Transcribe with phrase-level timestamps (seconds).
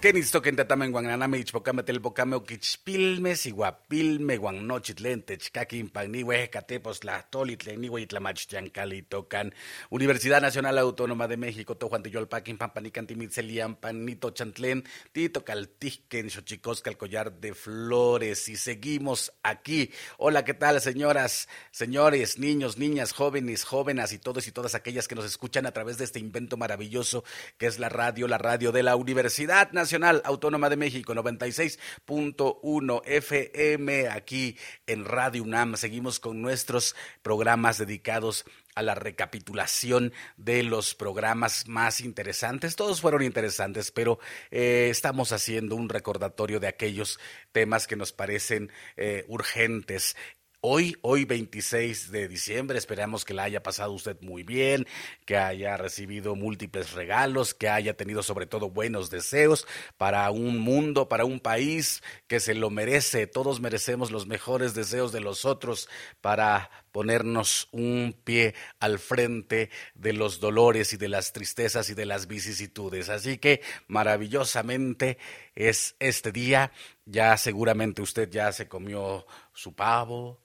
[0.00, 9.02] Kenisto kentatama en guananame ichpocame telpocame oquichpilme siguapilme guannochitlente chcaquimpan niwe catepos tlahtolitle niwe itlamachtiancali
[9.02, 9.52] tocan
[9.90, 17.32] Universidad Nacional Autónoma de México tojuan tiyolpaquin pampanicantimitselian panito chantlen tito caltijken xochicosca el collar
[17.38, 19.90] de flores y seguimos aquí.
[20.16, 25.14] Hola, ¿qué tal señoras, señores, niños, niñas, jóvenes, jóvenes y todos y todas aquellas que
[25.14, 27.22] nos escuchan a través de este invento maravilloso
[27.58, 33.02] que es la radio, la radio de la Universidad Nacional Nacional Autónoma de México, 96.1
[33.04, 35.76] FM, aquí en Radio UNAM.
[35.76, 38.44] Seguimos con nuestros programas dedicados
[38.76, 42.76] a la recapitulación de los programas más interesantes.
[42.76, 44.20] Todos fueron interesantes, pero
[44.52, 47.18] eh, estamos haciendo un recordatorio de aquellos
[47.50, 50.16] temas que nos parecen eh, urgentes.
[50.62, 54.86] Hoy, hoy 26 de diciembre, esperamos que la haya pasado usted muy bien,
[55.24, 61.08] que haya recibido múltiples regalos, que haya tenido sobre todo buenos deseos para un mundo,
[61.08, 63.26] para un país que se lo merece.
[63.26, 65.88] Todos merecemos los mejores deseos de los otros
[66.20, 72.04] para ponernos un pie al frente de los dolores y de las tristezas y de
[72.04, 73.08] las vicisitudes.
[73.08, 75.16] Así que maravillosamente
[75.54, 76.70] es este día.
[77.06, 80.38] Ya seguramente usted ya se comió su pavo,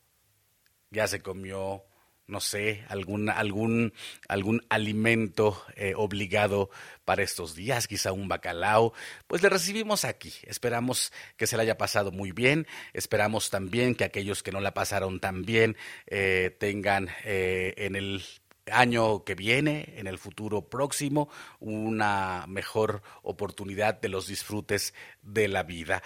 [0.92, 1.84] ya se comió,
[2.28, 3.94] no sé, algún, algún,
[4.28, 6.70] algún alimento eh, obligado
[7.04, 8.94] para estos días, quizá un bacalao,
[9.28, 10.34] pues le recibimos aquí.
[10.44, 14.74] Esperamos que se le haya pasado muy bien, esperamos también que aquellos que no la
[14.74, 15.78] pasaron tan bien
[16.08, 18.24] eh, tengan eh, en el
[18.72, 25.64] año que viene, en el futuro próximo, una mejor oportunidad de los disfrutes de la
[25.64, 26.02] vida.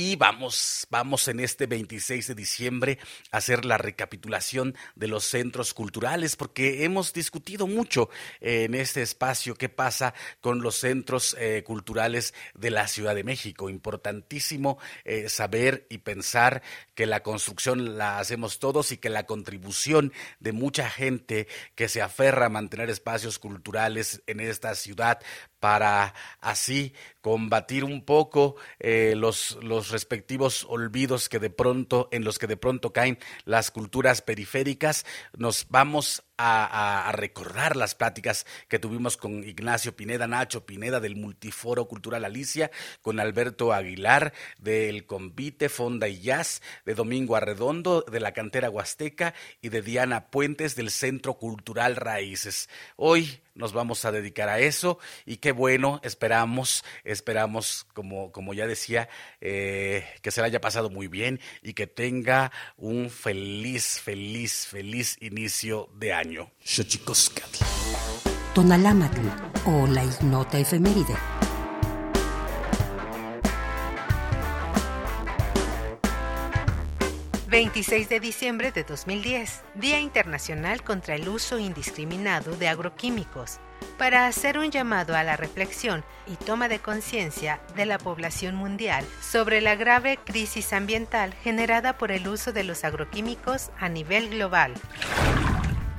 [0.00, 2.98] Y vamos, vamos en este 26 de diciembre
[3.32, 8.08] a hacer la recapitulación de los centros culturales, porque hemos discutido mucho
[8.40, 13.68] en este espacio qué pasa con los centros eh, culturales de la Ciudad de México.
[13.68, 16.62] Importantísimo eh, saber y pensar
[16.94, 22.02] que la construcción la hacemos todos y que la contribución de mucha gente que se
[22.02, 25.18] aferra a mantener espacios culturales en esta ciudad
[25.60, 32.38] para así combatir un poco eh, los, los respectivos olvidos que de pronto, en los
[32.38, 35.04] que de pronto caen las culturas periféricas.
[35.36, 41.86] Nos vamos a, recordar las pláticas que tuvimos con Ignacio Pineda, Nacho Pineda del Multiforo
[41.88, 42.70] Cultural Alicia,
[43.02, 49.34] con Alberto Aguilar del Convite Fonda y Jazz, de Domingo Arredondo de la Cantera Huasteca
[49.60, 52.68] y de Diana Puentes del Centro Cultural Raíces.
[52.96, 58.66] Hoy nos vamos a dedicar a eso y qué bueno, esperamos, esperamos, como, como ya
[58.66, 59.08] decía,
[59.40, 65.16] eh, que se le haya pasado muy bien y que tenga un feliz, feliz, feliz
[65.20, 66.50] inicio de año año.
[66.64, 67.64] Xochicoscatl.
[68.54, 69.26] Tonalámatl
[69.66, 71.14] o la ignota efeméride.
[77.58, 79.62] ...26 de diciembre de 2010...
[79.74, 83.58] ...Día Internacional contra el Uso Indiscriminado de Agroquímicos...
[83.98, 89.04] ...para hacer un llamado a la reflexión y toma de conciencia de la población mundial
[89.20, 94.74] sobre la grave crisis ambiental generada por el uso de los agroquímicos a nivel global.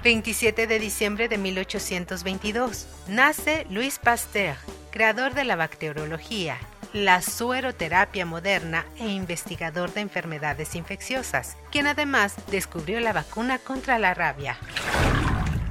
[0.02, 2.88] 27 de diciembre de 1822.
[3.10, 4.56] Nace Louis Pasteur,
[4.92, 6.58] creador de la bacteriología,
[6.94, 14.14] la sueroterapia moderna e investigador de enfermedades infecciosas, quien además descubrió la vacuna contra la
[14.14, 14.58] rabia.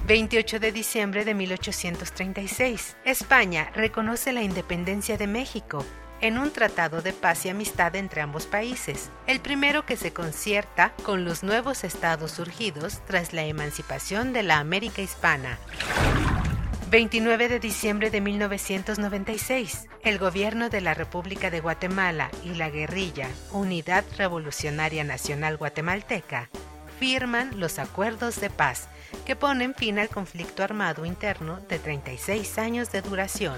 [0.06, 2.96] 28 de diciembre de 1836.
[3.04, 5.84] España reconoce la independencia de México
[6.20, 10.92] en un tratado de paz y amistad entre ambos países, el primero que se concierta
[11.04, 15.58] con los nuevos estados surgidos tras la emancipación de la América hispana.
[16.90, 23.28] 29 de diciembre de 1996, el gobierno de la República de Guatemala y la guerrilla
[23.52, 26.48] Unidad Revolucionaria Nacional Guatemalteca
[26.98, 28.88] firman los acuerdos de paz
[29.26, 33.56] que ponen fin al conflicto armado interno de 36 años de duración.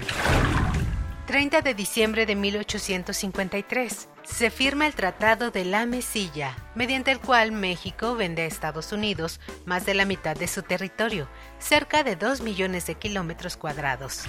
[1.31, 7.53] 30 de diciembre de 1853 se firma el Tratado de la Mesilla, mediante el cual
[7.53, 12.41] México vende a Estados Unidos más de la mitad de su territorio, cerca de 2
[12.41, 14.25] millones de kilómetros cuadrados.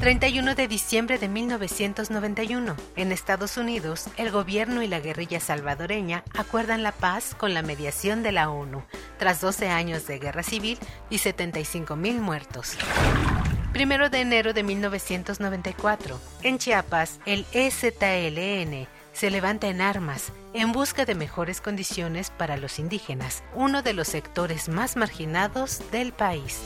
[0.00, 2.74] 31 de diciembre de 1991.
[2.96, 8.24] En Estados Unidos, el gobierno y la guerrilla salvadoreña acuerdan la paz con la mediación
[8.24, 8.82] de la ONU,
[9.18, 12.76] tras 12 años de guerra civil y 75 mil muertos.
[13.72, 16.20] Primero de enero de 1994.
[16.42, 22.78] En Chiapas, el EZLN se levanta en armas en busca de mejores condiciones para los
[22.78, 26.60] indígenas, uno de los sectores más marginados del país.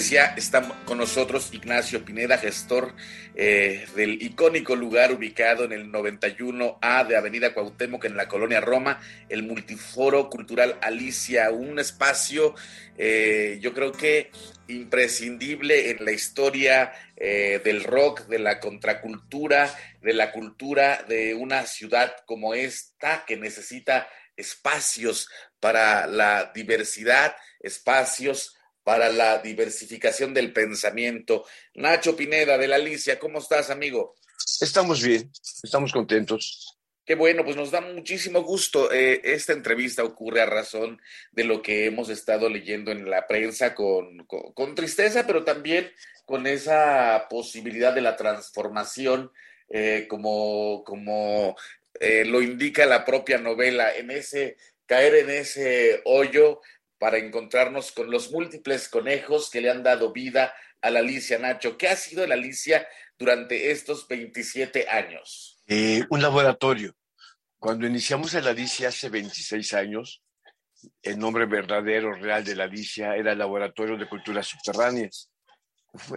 [0.00, 2.94] Decía, está con nosotros Ignacio Pineda, gestor
[3.34, 8.98] eh, del icónico lugar ubicado en el 91A de Avenida Cuauhtémoc en la colonia Roma,
[9.28, 12.54] el Multiforo Cultural Alicia, un espacio
[12.96, 14.30] eh, yo creo que
[14.68, 21.66] imprescindible en la historia eh, del rock, de la contracultura, de la cultura de una
[21.66, 25.28] ciudad como esta que necesita espacios
[25.60, 28.56] para la diversidad, espacios
[28.90, 31.44] para la diversificación del pensamiento.
[31.74, 34.16] Nacho Pineda de la Alicia, ¿cómo estás, amigo?
[34.60, 35.30] Estamos bien,
[35.62, 36.76] estamos contentos.
[37.06, 38.90] Qué bueno, pues nos da muchísimo gusto.
[38.90, 43.76] Eh, esta entrevista ocurre a razón de lo que hemos estado leyendo en la prensa
[43.76, 45.92] con, con, tristeza, pero también
[46.26, 49.30] con esa posibilidad de la transformación,
[49.68, 51.54] eh, como, como
[52.00, 54.56] eh, lo indica la propia novela, en ese
[54.86, 56.60] caer en ese hoyo
[57.00, 60.52] para encontrarnos con los múltiples conejos que le han dado vida
[60.82, 61.78] a la Alicia Nacho.
[61.78, 62.86] ¿Qué ha sido la Alicia
[63.18, 65.62] durante estos 27 años?
[65.66, 66.94] Eh, un laboratorio.
[67.58, 70.22] Cuando iniciamos el Alicia hace 26 años,
[71.02, 75.30] el nombre verdadero, real de la Alicia era Laboratorio de Culturas Subterráneas.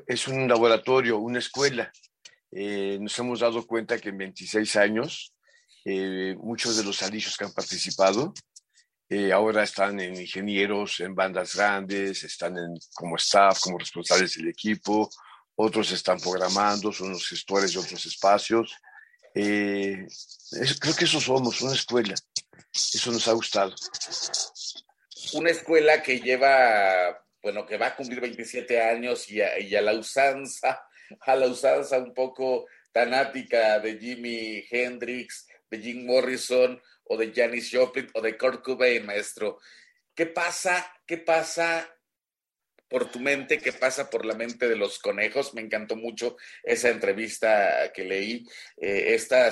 [0.05, 1.93] Es un laboratorio, una escuela.
[2.51, 5.33] Eh, nos hemos dado cuenta que en 26 años,
[5.85, 8.33] eh, muchos de los alicios que han participado
[9.09, 14.49] eh, ahora están en ingenieros, en bandas grandes, están en, como staff, como responsables del
[14.49, 15.09] equipo,
[15.55, 18.75] otros están programando, son los gestores de otros espacios.
[19.35, 20.07] Eh,
[20.79, 22.15] creo que eso somos, una escuela.
[22.73, 23.73] Eso nos ha gustado.
[25.33, 29.81] Una escuela que lleva, bueno, que va a cumplir 27 años y a, y a
[29.81, 30.81] la usanza,
[31.21, 37.69] a la usanza un poco tanática de Jimi Hendrix, de Jim Morrison, o de Janis
[37.71, 39.59] Joplin o de Kurt Cobain, maestro.
[40.15, 40.93] ¿Qué pasa?
[41.05, 41.89] ¿Qué pasa
[42.93, 43.57] por tu mente?
[43.57, 45.55] ¿Qué pasa por la mente de los conejos?
[45.55, 48.45] Me encantó mucho esa entrevista que leí,
[48.77, 49.51] eh, esta,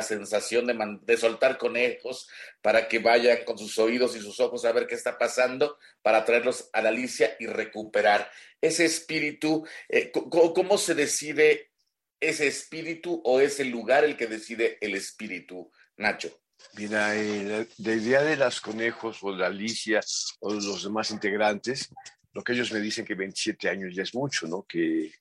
[0.00, 2.28] sensación de, de, soltar conejos
[2.60, 6.24] para que vayan con sus oídos y sus ojos a ver qué está pasando, para
[6.24, 9.66] traerlos a la Alicia y recuperar ese espíritu.
[9.88, 11.72] Eh, ¿Cómo se decide
[12.20, 16.41] ese espíritu o es el lugar el que decide el espíritu, Nacho?
[16.74, 20.00] Mira, eh, la, idea de las conejos o de Alicia
[20.40, 21.90] o los demás integrantes,
[22.32, 24.62] lo que ellos me dicen que 27 años ya es mucho, ¿no?
[24.62, 25.12] Que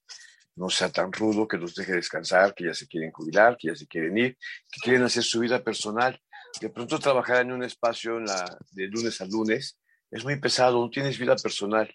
[0.56, 3.76] no sea tan rudo, que los deje descansar, que ya se quieren jubilar, que ya
[3.76, 4.38] se quieren ir,
[4.72, 6.20] que quieren hacer su vida personal.
[6.60, 9.78] De pronto trabajar en un espacio en la, de lunes a lunes
[10.12, 11.94] es muy pesado, no tienes vida personal.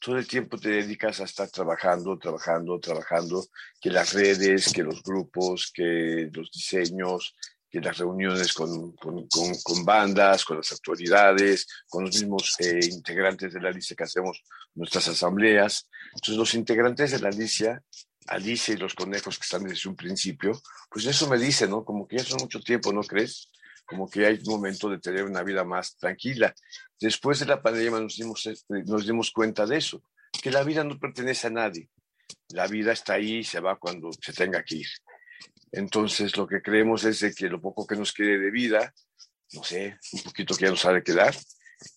[0.00, 3.46] Todo el tiempo te dedicas a estar trabajando, trabajando, trabajando,
[3.80, 7.36] que las redes, que los grupos, que los diseños,
[7.80, 13.60] las reuniones con, con, con, bandas, con las autoridades, con los mismos eh, integrantes de
[13.60, 14.42] la Alicia que hacemos
[14.74, 15.88] nuestras asambleas.
[16.14, 17.82] Entonces, los integrantes de la Alicia,
[18.26, 20.52] Alicia y los conejos que están desde un principio,
[20.90, 21.84] pues eso me dice, ¿no?
[21.84, 23.50] Como que ya son mucho tiempo, ¿no crees?
[23.84, 26.54] Como que hay un momento de tener una vida más tranquila.
[26.98, 30.02] Después de la pandemia nos dimos, este, nos dimos cuenta de eso,
[30.42, 31.88] que la vida no pertenece a nadie.
[32.48, 34.88] La vida está ahí y se va cuando se tenga que ir.
[35.76, 38.94] Entonces, lo que creemos es de que lo poco que nos quede de vida,
[39.52, 41.34] no sé, un poquito que ya nos ha de quedar,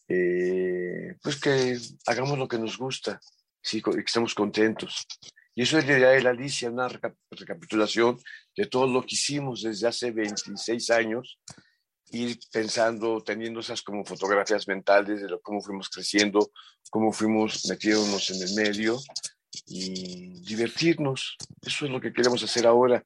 [0.07, 3.19] eh, pues que hagamos lo que nos gusta,
[3.61, 5.05] sí, que estemos contentos.
[5.53, 8.19] Y eso es la idea de la Alicia, una recapitulación
[8.55, 11.39] de todo lo que hicimos desde hace 26 años,
[12.09, 16.51] ir pensando, teniendo esas como fotografías mentales de lo, cómo fuimos creciendo,
[16.89, 18.97] cómo fuimos metiéndonos en el medio
[19.67, 21.37] y divertirnos.
[21.61, 23.03] Eso es lo que queremos hacer ahora.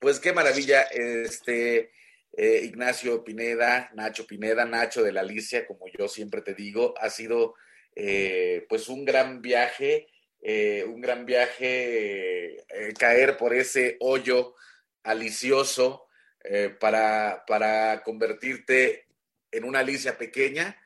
[0.00, 0.82] Pues qué maravilla.
[0.84, 1.92] Este,
[2.32, 7.10] eh, Ignacio Pineda, Nacho Pineda, Nacho de la Alicia, como yo siempre te digo, ha
[7.10, 7.54] sido
[7.94, 10.06] eh, pues un gran viaje,
[10.40, 12.64] eh, un gran viaje
[12.98, 14.54] caer por ese hoyo
[15.02, 16.06] alicioso
[16.78, 19.06] para, para convertirte
[19.50, 20.80] en una Alicia pequeña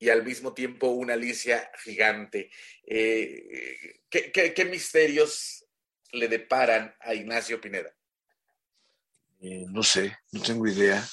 [0.00, 2.50] y al mismo tiempo una Alicia gigante.
[2.84, 5.64] ¿qué, misterios
[6.10, 7.95] le deparan a Ignacio Pineda?
[9.40, 11.04] Eh, no sé, no tengo idea.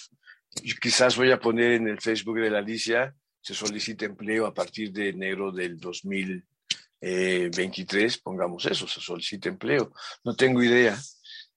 [0.81, 4.93] quizás voy a poner en el Facebook de la Alicia, se solicita empleo a partir
[4.93, 9.91] de enero del 2023, pongamos eso, se solicita empleo.
[10.23, 10.97] No tengo idea.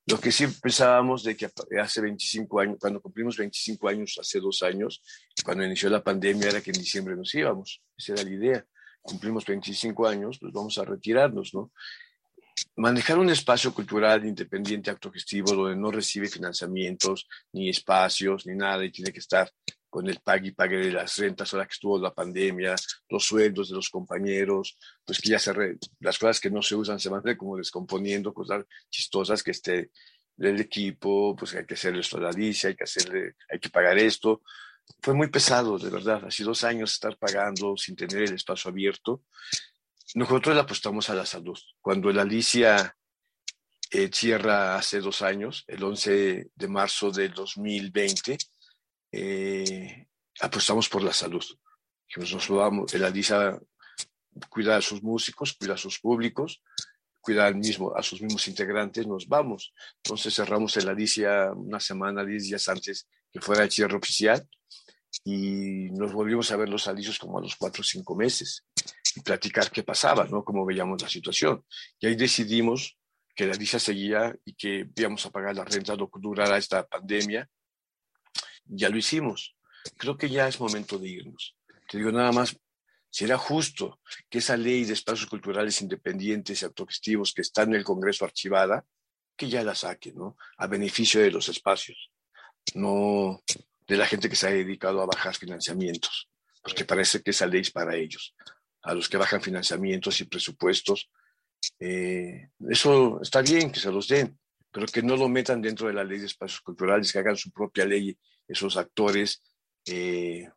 [0.09, 1.51] Lo que sí pensábamos de que
[1.81, 5.03] hace 25 años, cuando cumplimos 25 años, hace dos años,
[5.45, 7.83] cuando inició la pandemia, era que en diciembre nos íbamos.
[7.97, 8.65] Esa era la idea.
[9.03, 11.73] Cumplimos 25 años, pues vamos a retirarnos, ¿no?
[12.77, 18.91] Manejar un espacio cultural independiente, autogestivo, donde no recibe financiamientos, ni espacios, ni nada, y
[18.91, 19.51] tiene que estar
[19.89, 22.75] con el pague y pague de las rentas ahora que estuvo la pandemia,
[23.09, 25.55] los sueldos de los compañeros, pues que ya se
[26.01, 29.91] las cosas que no se usan se van como descomponiendo, cosas chistosas que esté
[30.37, 33.97] del equipo, pues hay que hacerle esto a la hay que hacerle, hay que pagar
[33.97, 34.43] esto.
[35.01, 39.23] Fue muy pesado, de verdad, así dos años estar pagando sin tener el espacio abierto
[40.17, 41.59] nosotros apostamos a la salud.
[41.79, 42.97] Cuando la Alicia
[43.91, 48.39] eh, cierra hace dos años, el 11 de marzo del 2020,
[49.13, 50.07] eh,
[50.41, 51.45] apostamos por la salud.
[52.17, 53.61] Nos vamos, la Alicia
[54.49, 56.63] cuida a sus músicos, cuida a sus públicos,
[57.21, 59.75] cuida al mismo, a sus mismos integrantes, nos vamos.
[60.03, 64.49] Entonces cerramos el Alicia una semana, diez días antes que fuera el cierre oficial
[65.25, 68.65] y nos volvimos a ver los alicios como a los cuatro o cinco meses
[69.17, 70.45] y platicar qué pasaba, ¿no?
[70.45, 71.65] Cómo veíamos la situación.
[71.99, 72.99] Y ahí decidimos
[73.35, 76.87] que la lista seguía y que íbamos a pagar la renta lo que durara esta
[76.87, 77.49] pandemia.
[78.67, 79.57] Ya lo hicimos.
[79.97, 81.57] Creo que ya es momento de irnos.
[81.89, 82.59] Te digo nada más,
[83.09, 87.85] será justo que esa ley de espacios culturales independientes y autogestivos que está en el
[87.85, 88.85] Congreso archivada,
[89.35, 90.37] que ya la saque, ¿no?
[90.59, 92.11] A beneficio de los espacios,
[92.75, 93.43] no
[93.87, 96.29] de la gente que se ha dedicado a bajar financiamientos,
[96.63, 98.35] porque parece que esa ley es para ellos
[98.87, 101.11] a los que bajan financiamientos y presupuestos.
[101.79, 104.39] Eh, eso está bien que se los den,
[104.71, 107.51] pero que no lo metan dentro de la ley de espacios culturales, que hagan su
[107.51, 109.43] propia ley esos actores
[109.87, 110.49] eh,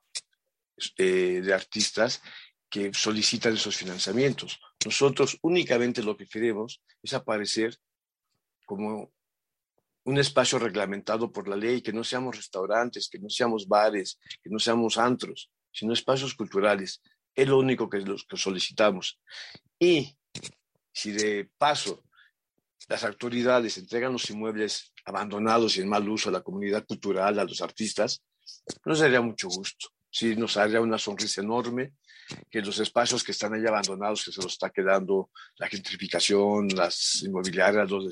[0.98, 2.22] eh, de artistas
[2.70, 4.60] que solicitan esos financiamientos.
[4.86, 7.76] Nosotros únicamente lo que queremos es aparecer
[8.66, 9.12] como
[10.04, 14.52] un espacio reglamentado por la ley, que no seamos restaurantes, que no seamos bares, que
[14.52, 17.02] no seamos antros, sino espacios culturales
[17.42, 19.20] es lo único que, los que solicitamos.
[19.80, 20.18] Y
[20.92, 22.04] si de paso
[22.88, 27.44] las autoridades entregan los inmuebles abandonados y en mal uso a la comunidad cultural, a
[27.44, 28.24] los artistas,
[28.86, 29.90] nos daría mucho gusto.
[30.10, 31.94] Sí, nos haría una sonrisa enorme
[32.50, 37.24] que los espacios que están ahí abandonados, que se los está quedando la gentrificación, las
[37.24, 38.06] inmobiliarias, los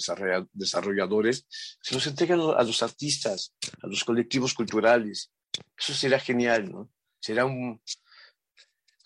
[0.53, 1.45] desarrolladores,
[1.81, 5.31] se los entreguen a los artistas, a los colectivos culturales.
[5.77, 6.89] Eso sería genial, ¿no?
[7.19, 7.81] Será un,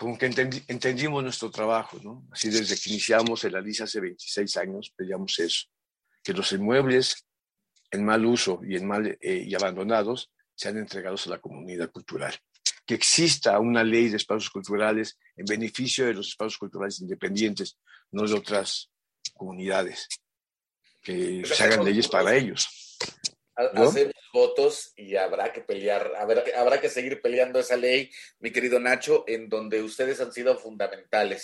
[0.01, 2.27] como que entendimos nuestro trabajo, ¿no?
[2.31, 5.67] Así desde que iniciamos el Alicia hace 26 años, pedíamos eso,
[6.23, 7.27] que los inmuebles
[7.91, 12.33] en mal uso y, en mal, eh, y abandonados sean entregados a la comunidad cultural.
[12.83, 17.77] Que exista una ley de espacios culturales en beneficio de los espacios culturales independientes,
[18.09, 18.89] no de otras
[19.35, 20.07] comunidades.
[21.03, 22.97] Que se hagan leyes para ellos.
[23.75, 23.93] ¿no?
[24.32, 29.24] Votos y habrá que pelear, habrá, habrá que seguir peleando esa ley, mi querido Nacho,
[29.28, 31.44] en donde ustedes han sido fundamentales.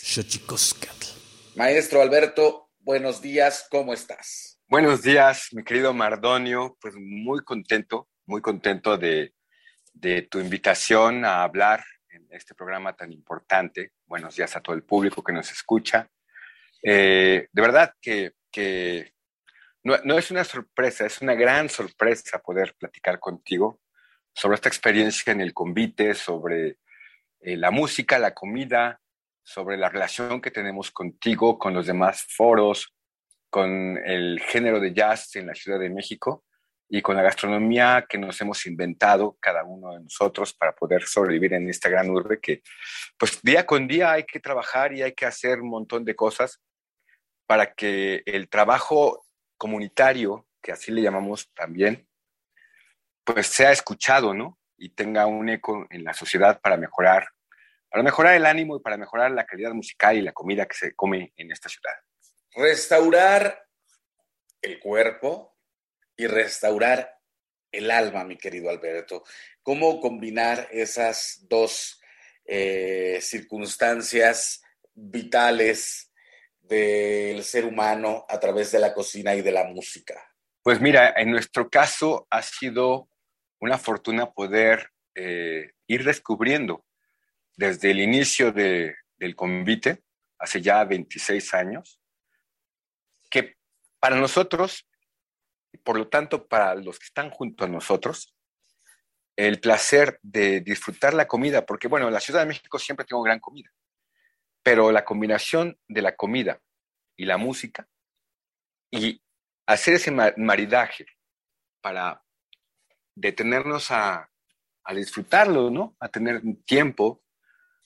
[1.55, 4.59] Maestro Alberto, buenos días, ¿cómo estás?
[4.67, 9.33] Buenos días, mi querido Mardonio, pues muy contento, muy contento de,
[9.93, 13.91] de tu invitación a hablar en este programa tan importante.
[14.05, 16.09] Buenos días a todo el público que nos escucha.
[16.83, 19.13] Eh, de verdad que, que
[19.83, 23.79] no, es una sorpresa, es una gran sorpresa poder platicar contigo
[24.33, 26.77] sobre esta experiencia en el convite, sobre
[27.39, 28.99] eh, la música, la comida,
[29.43, 32.93] sobre la relación que tenemos contigo, con los demás foros,
[33.49, 36.43] con el género de jazz en la Ciudad de México
[36.89, 41.53] y con la gastronomía que nos hemos inventado cada uno de nosotros para poder sobrevivir
[41.53, 42.61] en esta gran urbe que
[43.17, 46.61] pues día con día hay que trabajar y hay que hacer un montón de cosas
[47.45, 49.26] para que el trabajo
[49.57, 52.07] comunitario, que así le llamamos también,
[53.23, 54.59] pues sea escuchado, ¿no?
[54.77, 57.27] Y tenga un eco en la sociedad para mejorar,
[57.89, 60.95] para mejorar el ánimo y para mejorar la calidad musical y la comida que se
[60.95, 61.93] come en esta ciudad.
[62.53, 63.65] Restaurar
[64.61, 65.57] el cuerpo
[66.15, 67.17] y restaurar
[67.71, 69.23] el alma, mi querido Alberto.
[69.61, 72.01] ¿Cómo combinar esas dos
[72.45, 76.06] eh, circunstancias vitales
[76.67, 80.21] del ser humano a través de la cocina y de la música?
[80.61, 83.09] Pues mira, en nuestro caso ha sido
[83.59, 86.85] una fortuna poder eh, ir descubriendo
[87.55, 90.03] desde el inicio del convite,
[90.37, 91.99] hace ya 26 años,
[93.29, 93.55] que
[93.99, 94.87] para nosotros,
[95.71, 98.35] y por lo tanto para los que están junto a nosotros,
[99.35, 103.23] el placer de disfrutar la comida, porque bueno, en la Ciudad de México siempre tengo
[103.23, 103.71] gran comida,
[104.67, 106.59] pero la combinación de la comida
[107.15, 107.87] y la música
[108.91, 109.23] y
[109.65, 111.05] hacer ese maridaje
[111.79, 112.21] para
[113.15, 114.29] detenernos a,
[114.83, 115.95] a disfrutarlo, ¿no?
[116.01, 117.23] A tener tiempo,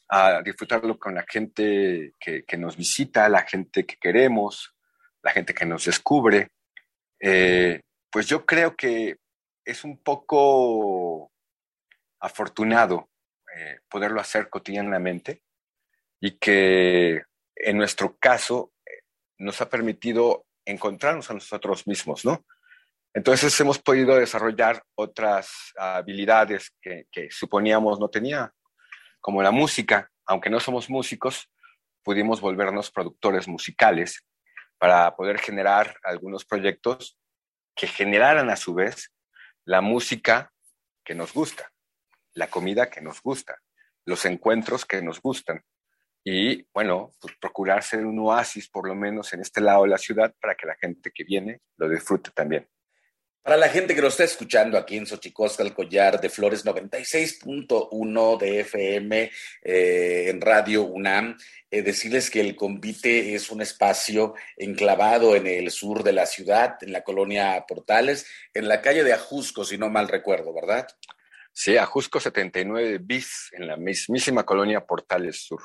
[0.09, 4.75] a disfrutarlo con la gente que, nos visita, la gente que queremos,
[5.21, 6.47] la gente que nos descubre.
[7.19, 9.17] Eh, pues yo creo que
[9.63, 11.31] es un poco
[12.19, 13.11] afortunado
[13.55, 15.43] eh, poderlo hacer cotidianamente
[16.21, 17.23] y que
[17.55, 18.71] en nuestro caso
[19.37, 22.45] nos ha permitido encontrarnos a nosotros mismos, ¿no?
[23.13, 28.53] Entonces hemos podido desarrollar otras habilidades que, que, suponíamos no tenía,
[29.19, 30.09] como la música.
[30.25, 31.49] Aunque no somos músicos,
[32.03, 34.23] pudimos volvernos productores musicales
[34.77, 37.17] para poder generar algunos proyectos
[37.75, 39.11] que generaran a su vez
[39.65, 40.53] la música
[41.03, 41.71] que nos gusta,
[42.33, 43.59] la comida que nos gusta,
[44.05, 45.63] los encuentros que nos gustan.
[46.23, 49.97] Y bueno, pues procurar ser un oasis por lo menos en este lado de la
[49.97, 52.67] ciudad para que la gente que viene lo disfrute también.
[53.43, 58.37] Para la gente que lo está escuchando aquí en Xochicosca, el collar de flores 96.1
[58.37, 59.31] de FM
[59.63, 61.35] eh, en Radio UNAM,
[61.71, 66.77] eh, decirles que el convite es un espacio enclavado en el sur de la ciudad,
[66.81, 70.87] en la colonia Portales, en la calle de Ajusco, si no mal recuerdo, ¿verdad?
[71.51, 75.63] Sí, Ajusco 79 bis, en la mismísima colonia Portales Sur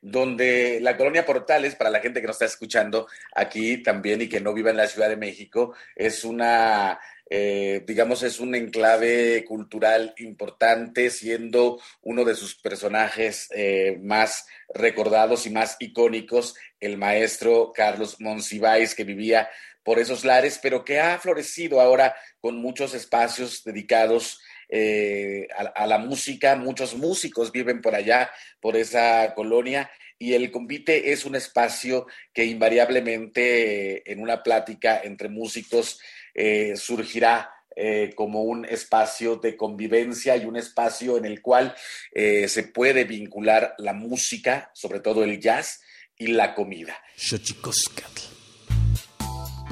[0.00, 4.40] donde la colonia Portales, para la gente que nos está escuchando aquí también y que
[4.40, 10.14] no vive en la Ciudad de México, es una, eh, digamos, es un enclave cultural
[10.18, 18.20] importante, siendo uno de sus personajes eh, más recordados y más icónicos, el maestro Carlos
[18.20, 19.50] Monsiváis, que vivía
[19.82, 24.40] por esos lares, pero que ha florecido ahora con muchos espacios dedicados
[24.72, 26.54] eh, a, la música.
[26.54, 28.30] Muchos músicos viven por allá,
[28.60, 35.00] por esa colonia, y el convite es un espacio que invariablemente eh, en una plática
[35.02, 36.00] entre músicos
[36.34, 37.50] eh, surgirá
[38.14, 41.74] como un espacio de convivencia y un espacio en el cual
[42.12, 45.80] se puede vincular la música, sobre todo el jazz,
[46.18, 46.94] y la comida.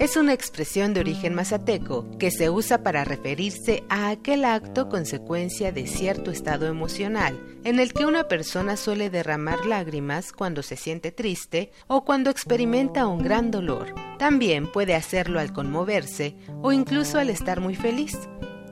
[0.00, 5.72] es una expresión de origen mazateco que se usa para referirse a aquel acto consecuencia
[5.72, 11.12] de cierto estado emocional en el que una persona suele derramar lágrimas cuando se siente
[11.12, 13.94] triste o cuando experimenta un gran dolor.
[14.18, 18.16] También puede hacerlo al conmoverse o incluso al estar muy feliz.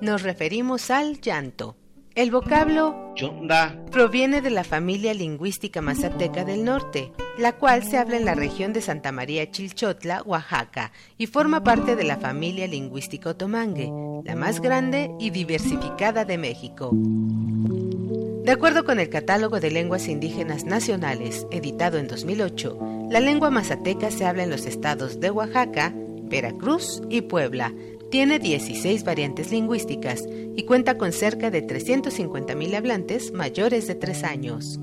[0.01, 1.78] Nos referimos al llanto.
[2.19, 8.17] El vocablo Yonda proviene de la familia lingüística mazateca del norte, la cual se habla
[8.17, 13.31] en la región de Santa María Chilchotla, Oaxaca, y forma parte de la familia lingüística
[13.31, 13.93] otomangue,
[14.25, 16.91] la más grande y diversificada de México.
[16.93, 24.11] De acuerdo con el Catálogo de Lenguas Indígenas Nacionales, editado en 2008, la lengua mazateca
[24.11, 27.73] se habla en los estados de Oaxaca, Veracruz y Puebla,
[28.11, 30.25] tiene 16 variantes lingüísticas
[30.57, 34.81] y cuenta con cerca de 350.000 hablantes mayores de 3 años.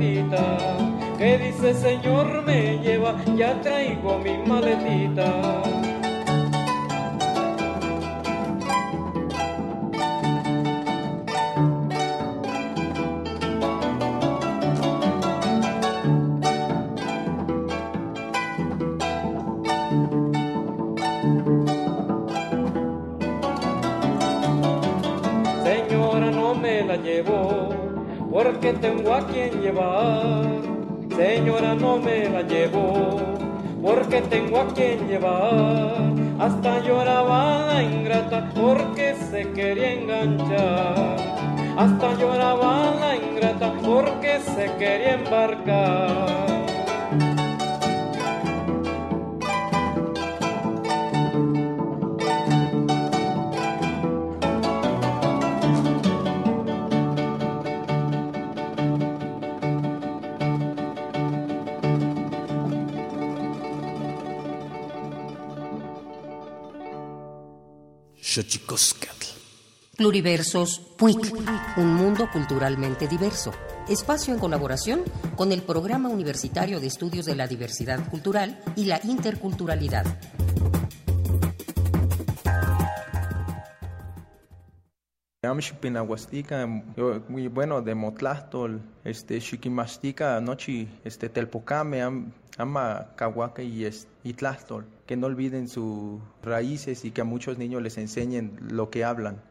[0.00, 1.16] Maletita.
[1.18, 5.60] Que dice Señor me lleva, ya traigo mi maletita.
[28.30, 30.44] Porque tengo a quien llevar.
[31.16, 33.18] Señora, no me la llevo,
[33.82, 35.96] porque tengo a quien llevar.
[36.38, 41.16] Hasta lloraba la ingrata porque se quería enganchar.
[41.76, 46.49] Hasta lloraba la ingrata porque se quería embarcar.
[69.96, 71.34] Pluriversos PUIC,
[71.78, 73.50] un mundo culturalmente diverso.
[73.88, 75.02] Espacio en colaboración
[75.34, 80.06] con el Programa Universitario de Estudios de la Diversidad Cultural y la Interculturalidad.
[87.28, 93.86] muy bueno de Motlastol, este Chiquimastica, Nochi, este Telpocame, Ama Cahuaca y
[95.10, 99.42] que no olviden sus raíces y que a muchos niños les enseñen lo que hablan.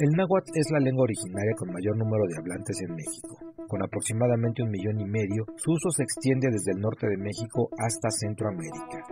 [0.00, 3.36] El náhuatl es la lengua originaria con mayor número de hablantes en México.
[3.68, 7.68] Con aproximadamente un millón y medio, su uso se extiende desde el norte de México
[7.76, 9.04] hasta Centroamérica.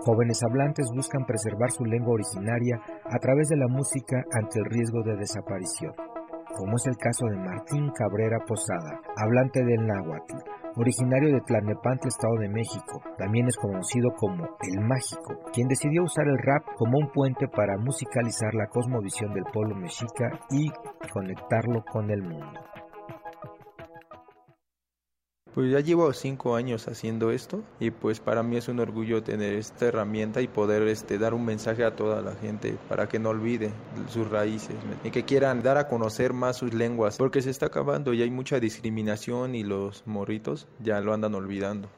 [0.00, 5.02] Jóvenes hablantes buscan preservar su lengua originaria a través de la música ante el riesgo
[5.04, 5.92] de desaparición,
[6.56, 12.36] como es el caso de Martín Cabrera Posada, hablante del náhuatl, originario de Tlalnepantla, Estado
[12.40, 13.02] de México.
[13.18, 17.78] También es conocido como El Mágico, quien decidió usar el rap como un puente para
[17.78, 20.70] musicalizar la cosmovisión del pueblo mexica y
[21.12, 22.60] conectarlo con el mundo.
[25.56, 29.54] Pues ya llevo cinco años haciendo esto y pues para mí es un orgullo tener
[29.54, 33.30] esta herramienta y poder este, dar un mensaje a toda la gente para que no
[33.30, 33.70] olvide
[34.08, 38.12] sus raíces y que quieran dar a conocer más sus lenguas porque se está acabando
[38.12, 41.88] y hay mucha discriminación y los morritos ya lo andan olvidando.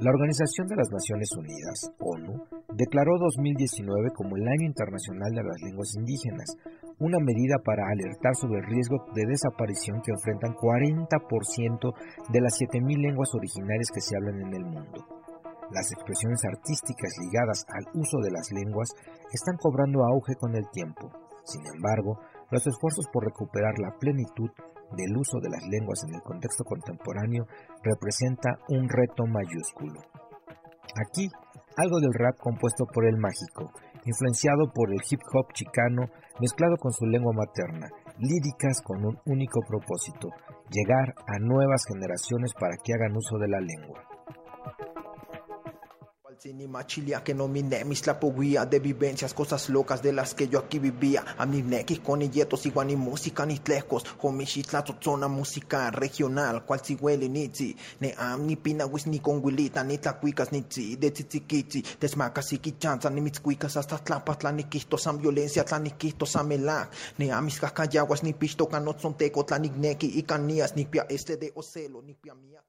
[0.00, 2.42] La Organización de las Naciones Unidas, ONU,
[2.74, 6.56] declaró 2019 como el Año Internacional de las Lenguas Indígenas,
[7.00, 11.94] una medida para alertar sobre el riesgo de desaparición que enfrentan 40%
[12.28, 15.00] de las 7.000 lenguas originarias que se hablan en el mundo.
[15.72, 18.90] Las expresiones artísticas ligadas al uso de las lenguas
[19.32, 21.10] están cobrando auge con el tiempo.
[21.44, 24.50] Sin embargo, los esfuerzos por recuperar la plenitud
[24.96, 27.46] del uso de las lenguas en el contexto contemporáneo
[27.82, 30.00] representa un reto mayúsculo.
[31.06, 31.30] Aquí,
[31.76, 33.70] algo del rap compuesto por el mágico,
[34.04, 36.08] influenciado por el hip hop chicano
[36.40, 40.28] mezclado con su lengua materna, líricas con un único propósito,
[40.70, 44.09] llegar a nuevas generaciones para que hagan uso de la lengua.
[46.68, 50.58] Machilia que no mi nemis la poguía de vivencias, cosas locas de las que yo
[50.58, 51.22] aquí vivía.
[51.36, 54.04] A mi nequis con yetos igual ni música ni tlejos.
[54.22, 57.50] Homishitla zona música regional, cual si huele ni
[58.00, 61.84] Ne am ni pinawis ni con huilita, ni tlacuicas ni tzi, de tzitzikitzi.
[62.00, 66.48] Desmacas y quichanza, ni mitzcuicas hasta tlapatla ni quisto san violencia, tla ni quisto san
[66.48, 66.90] melac.
[67.18, 71.04] Ne amis cacayaguas ni pisto canot son teco, tla ni gneki y canías, ni pia
[71.10, 72.62] este de ocelo, ni pia mía.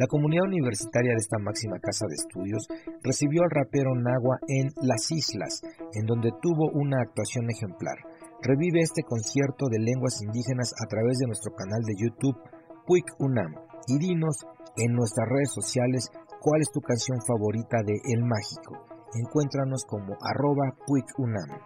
[0.00, 2.64] La comunidad universitaria de esta máxima casa de estudios
[3.04, 5.60] recibió al rapero Nagua en Las Islas,
[5.92, 8.00] en donde tuvo una actuación ejemplar.
[8.40, 12.40] Revive este concierto de lenguas indígenas a través de nuestro canal de YouTube
[12.86, 13.52] Puig Unam
[13.88, 14.40] y dinos
[14.78, 16.08] en nuestras redes sociales
[16.40, 21.60] cuál es tu canción favorita de El Mágico Encuéntranos como arroba puikunam.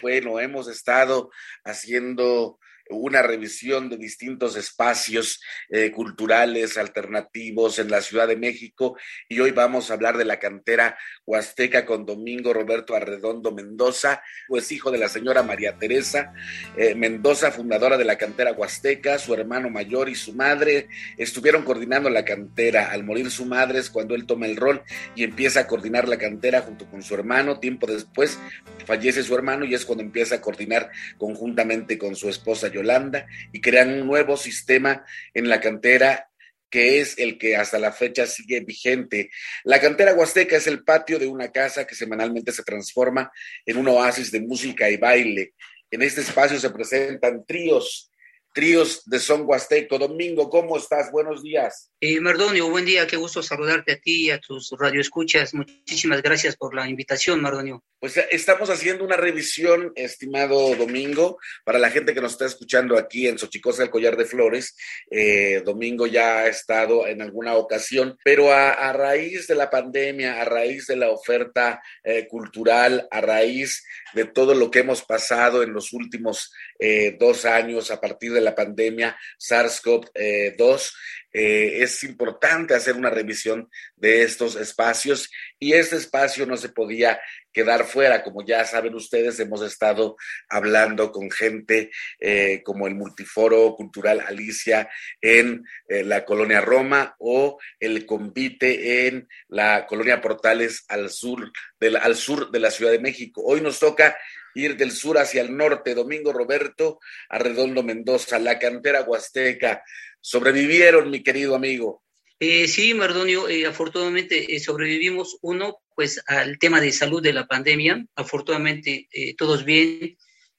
[0.00, 1.30] Bueno, hemos estado
[1.64, 2.58] haciendo
[2.90, 8.96] una revisión de distintos espacios eh, culturales alternativos en la Ciudad de México
[9.28, 14.72] y hoy vamos a hablar de la cantera huasteca con Domingo Roberto Arredondo Mendoza, pues
[14.72, 16.32] hijo de la señora María Teresa
[16.76, 22.10] eh, Mendoza, fundadora de la cantera huasteca, su hermano mayor y su madre estuvieron coordinando
[22.10, 22.90] la cantera.
[22.90, 24.82] Al morir su madre es cuando él toma el rol
[25.14, 27.58] y empieza a coordinar la cantera junto con su hermano.
[27.58, 28.38] Tiempo después
[28.86, 33.60] fallece su hermano y es cuando empieza a coordinar conjuntamente con su esposa Yolanda y
[33.60, 36.28] crean un nuevo sistema en la cantera
[36.70, 39.30] que es el que hasta la fecha sigue vigente.
[39.64, 43.30] La cantera huasteca es el patio de una casa que semanalmente se transforma
[43.64, 45.54] en un oasis de música y baile.
[45.90, 48.10] En este espacio se presentan tríos,
[48.52, 49.98] tríos de son huasteco.
[49.98, 51.10] Domingo, ¿cómo estás?
[51.10, 51.90] Buenos días.
[52.00, 55.54] Eh, Mardonio, buen día, qué gusto saludarte a ti y a tus radioescuchas.
[55.54, 57.84] Muchísimas gracias por la invitación, Mardonio.
[58.00, 62.96] Pues eh, estamos haciendo una revisión, estimado Domingo, para la gente que nos está escuchando
[62.96, 64.76] aquí en Xochicosa del Collar de Flores.
[65.10, 70.40] Eh, Domingo ya ha estado en alguna ocasión, pero a, a, raíz de la pandemia,
[70.40, 73.84] a raíz de la oferta eh, cultural, a raíz
[74.14, 78.40] de todo lo que hemos pasado en los últimos eh, dos años a partir de
[78.40, 80.92] la pandemia SARS-CoV-2,
[81.30, 87.20] eh, es importante hacer una revisión de estos espacios y este espacio no se podía
[87.52, 88.22] quedar fuera.
[88.22, 90.16] Como ya saben ustedes, hemos estado
[90.48, 94.88] hablando con gente eh, como el Multiforo Cultural Alicia
[95.20, 102.00] en la colonia Roma o el Convite en la colonia Portales al sur, de la,
[102.00, 103.42] al sur de la Ciudad de México.
[103.44, 104.16] Hoy nos toca
[104.54, 105.94] ir del sur hacia el norte.
[105.94, 109.82] Domingo Roberto, Arredondo Mendoza, la cantera huasteca.
[110.20, 112.02] Sobrevivieron, mi querido amigo.
[112.40, 117.48] Eh, sí, Mardonio, eh, afortunadamente eh, sobrevivimos uno, pues al tema de salud de la
[117.48, 120.16] pandemia, afortunadamente eh, todos bien.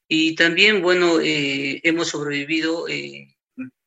[0.09, 2.87] Y también, bueno, hemos sobrevivido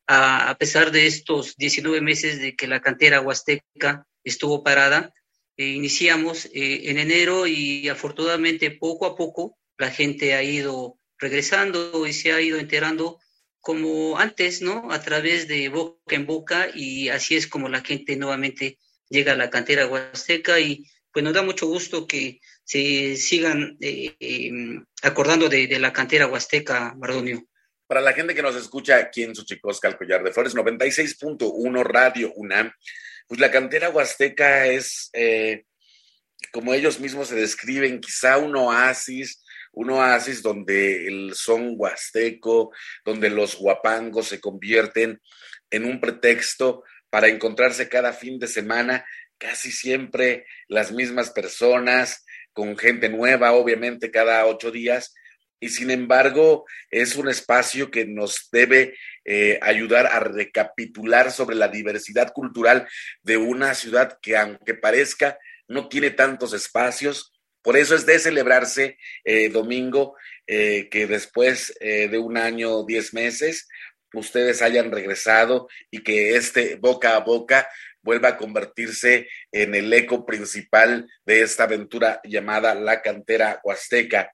[0.06, 5.12] a, a, pesar de estos 19 meses de que la cantera huasteca estuvo parada.
[5.56, 12.32] iniciamos en enero y afortunadamente poco a poco la gente ha ido regresando y se
[12.32, 13.18] ha ido enterando
[13.60, 14.90] como antes, ¿no?
[14.90, 19.36] A través de boca en boca y así es como la gente nuevamente llega a
[19.36, 24.50] la cantera huasteca y pues nos da mucho gusto que se sigan eh, eh,
[25.02, 27.46] acordando de, la cantera huasteca, Mardonio.
[27.86, 32.32] Para la gente que nos escucha aquí en Suchicosca, el Collar de Flores, 96.1 Radio
[32.34, 32.72] UNAM,
[33.28, 35.66] pues la cantera huasteca es, eh,
[36.50, 39.41] como ellos mismos se describen, quizá un oasis
[39.72, 42.72] un oasis donde el son huasteco,
[43.04, 45.20] donde los guapangos se convierten
[45.70, 49.04] en un pretexto para encontrarse cada fin de semana,
[49.38, 55.14] casi siempre las mismas personas, con gente nueva, obviamente cada ocho días,
[55.62, 61.68] y sin embargo es un espacio que nos debe eh, ayudar a recapitular sobre la
[61.68, 62.88] diversidad cultural
[63.22, 67.31] de una ciudad que aunque parezca no tiene tantos espacios,
[67.62, 73.14] por eso es de celebrarse eh, domingo eh, que después eh, de un año, diez
[73.14, 73.68] meses,
[74.12, 77.68] ustedes hayan regresado y que este boca a boca
[78.02, 84.32] vuelva a convertirse en el eco principal de esta aventura llamada La Cantera Huasteca.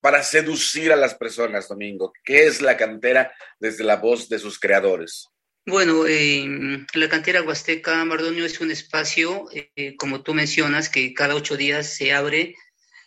[0.00, 4.58] para seducir a las personas, Domingo, ¿qué es la cantera desde la voz de sus
[4.58, 5.30] creadores?
[5.66, 11.34] Bueno, eh, la cantera huasteca Mardonio es un espacio, eh, como tú mencionas, que cada
[11.34, 12.54] ocho días se abre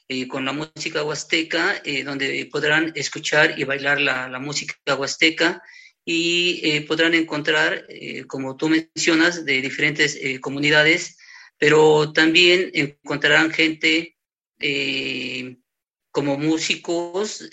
[0.07, 5.61] eh, con la música huasteca, donde podrán escuchar y bailar la, música huasteca
[6.03, 7.85] y podrán encontrar,
[8.27, 11.17] como tú mencionas, de diferentes comunidades,
[11.59, 14.17] pero también encontrarán gente
[16.11, 17.47] como músicos,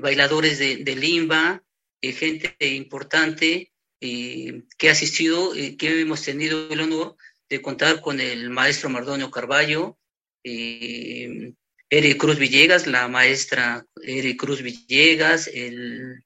[0.00, 1.62] bailadores de limba,
[2.02, 3.73] gente importante
[4.06, 7.16] eh, que ha asistido, eh, que hemos tenido el honor
[7.48, 9.96] de contar con el maestro Mardonio Carballo,
[10.44, 11.54] eh,
[12.18, 16.22] Cruz Villegas, la maestra Eri Cruz Villegas, el,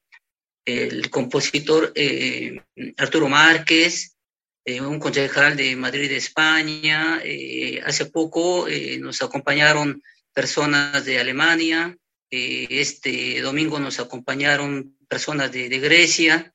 [0.64, 2.60] el compositor eh,
[2.96, 4.16] Arturo Márquez,
[4.64, 7.20] eh, un concejal de Madrid, España.
[7.22, 8.66] Eh, hace poco
[8.98, 10.02] nos acompañaron
[10.34, 11.96] personas de Alemania.
[12.28, 16.52] este domingo nos acompañaron personas de Grecia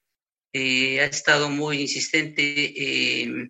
[0.54, 3.50] eh, ha estado muy insistente eh,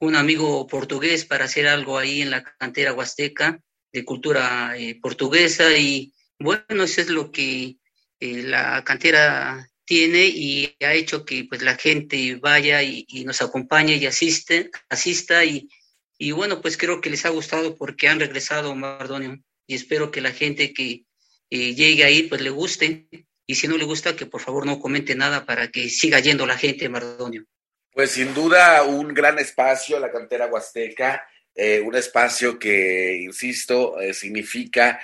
[0.00, 3.60] un amigo portugués para hacer algo ahí en la cantera huasteca
[3.92, 7.76] de cultura eh, portuguesa y bueno, eso es lo que
[8.20, 14.04] la cantera tiene y ha hecho que pues la gente vaya y, nos acompañe y
[14.06, 15.68] asiste, asista y,
[16.18, 20.20] y, bueno, pues creo que les ha gustado porque han regresado Mardonio y espero que
[20.20, 21.04] la gente que
[21.50, 23.08] eh, llegue ahí pues le guste
[23.48, 26.46] y si no le gusta que por favor no comente nada para que siga yendo
[26.46, 27.44] la gente Mardonio.
[27.92, 34.14] Pues sin duda un gran espacio, la cantera huasteca, eh, un espacio que, insisto, eh,
[34.14, 35.00] significa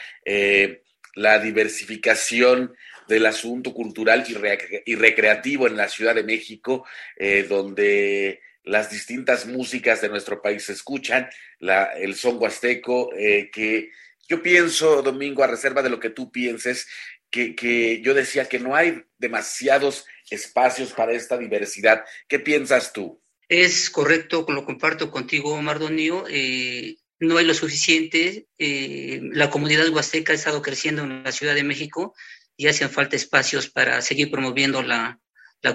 [1.16, 2.74] la diversificación
[3.08, 6.86] del asunto cultural y, recreativo en la Ciudad de México,
[7.16, 11.28] eh, donde las distintas músicas de nuestro país se escuchan,
[11.58, 13.90] la, el son huasteco, eh, que
[14.26, 16.88] yo pienso, Domingo, a reserva de lo que tú pienses,
[17.34, 22.04] que, yo decía que no hay demasiados espacios para esta diversidad.
[22.28, 23.20] ¿Qué piensas tú?
[23.48, 26.24] Es correcto, lo comparto contigo, Mardonio.
[26.28, 28.46] Eh, no hay lo suficiente.
[28.58, 32.14] la comunidad huasteca ha estado creciendo en la Ciudad de México
[32.56, 35.20] y hacen falta espacios para seguir promoviendo la,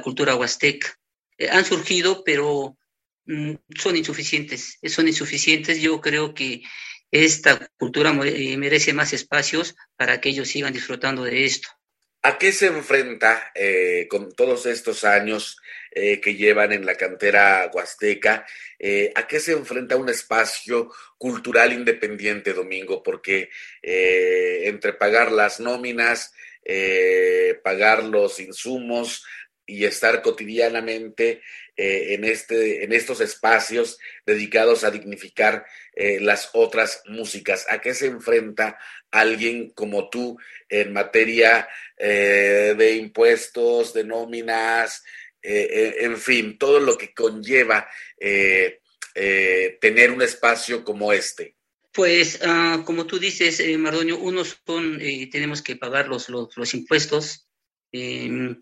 [0.03, 0.99] cultura huasteca.
[1.38, 2.78] Eh, han surgido, pero
[3.26, 5.82] mm, son insuficientes, son insuficientes.
[5.82, 6.62] Yo creo que
[7.12, 11.70] esta cultura eh, merece más espacios para que ellos sigan disfrutando de esto.
[12.22, 15.57] ¿A qué se enfrenta eh, con todos estos años
[15.91, 18.45] que llevan en la cantera huasteca?
[19.16, 23.01] ¿A qué se enfrenta un espacio cultural independiente, Domingo?
[23.01, 23.49] Porque
[23.82, 26.32] entre pagar las nóminas,
[26.72, 29.26] eh, pagar los insumos
[29.66, 31.41] y estar cotidianamente
[31.80, 35.66] eh, en, este, en estos espacios dedicados a dignificar
[35.96, 37.66] eh, las otras músicas.
[37.70, 38.78] ¿A qué se enfrenta
[39.12, 41.68] alguien como tú en materia
[41.98, 45.04] de impuestos, de nóminas,
[45.42, 47.90] en fin, todo lo que conlleva
[49.82, 51.56] tener un espacio como este?
[51.92, 56.74] Pues, ah, como tú dices, eh, Mardoño, unos son, eh, tenemos que pagar los, los,
[56.74, 57.48] impuestos,
[57.92, 58.56] eh,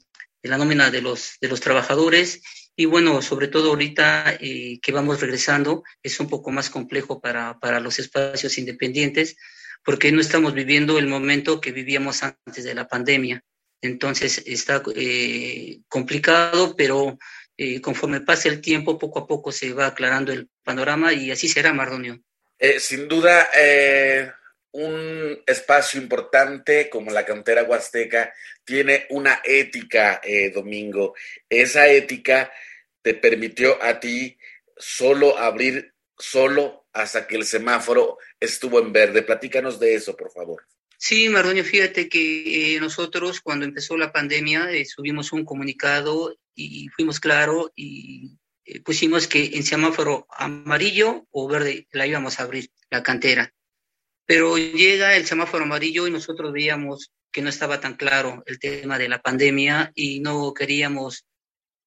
[0.47, 2.41] la nómina de los, de los trabajadores,
[2.75, 7.57] y bueno, sobre todo ahorita eh, que vamos regresando, es un poco más complejo para,
[7.59, 9.35] para los espacios independientes,
[9.83, 13.41] porque no estamos viviendo el momento que vivíamos antes de la pandemia.
[13.81, 14.83] Entonces, está
[15.87, 17.17] complicado, pero
[17.81, 21.73] conforme pase el tiempo, poco a poco se va aclarando el panorama y así será,
[21.73, 22.19] Mardonio.
[22.59, 24.31] Eh, sin duda, eh,
[24.71, 31.15] un espacio importante como la cantera huasteca tiene una ética, eh, Domingo.
[31.49, 32.51] Esa ética
[33.01, 34.37] te permitió a ti
[34.75, 39.21] solo abrir solo hasta que el semáforo estuvo en verde.
[39.21, 40.63] Platícanos de eso, por favor.
[40.97, 47.71] Sí, Mardoño, fíjate que nosotros cuando empezó la pandemia subimos un comunicado y fuimos claro
[47.75, 48.31] y
[48.65, 53.53] eh, pusimos que en semáforo amarillo o verde la íbamos a abrir, la cantera.
[54.27, 58.99] Pero llega el semáforo amarillo y nosotros veíamos que no estaba tan claro el tema
[58.99, 61.25] de la pandemia y no queríamos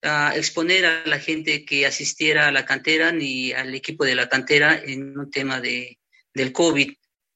[0.02, 4.28] ah, exponer a la gente que asistiera a la cantera ni al equipo de la
[4.28, 5.98] cantera en un tema de,
[6.34, 6.92] del COVID.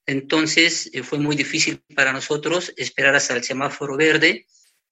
[0.07, 4.47] Entonces eh, fue muy difícil para nosotros esperar hasta el semáforo verde,